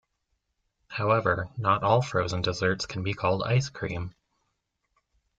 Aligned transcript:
However, 0.87 1.49
not 1.57 1.83
all 1.83 2.01
frozen 2.01 2.41
desserts 2.41 2.87
can 2.87 3.03
be 3.03 3.13
called 3.13 3.43
ice 3.45 3.69
cream. 3.69 4.15